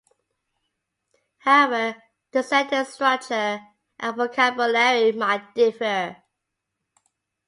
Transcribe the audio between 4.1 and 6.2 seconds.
vocabulary might differ.